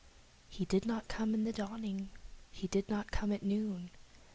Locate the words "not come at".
2.89-3.43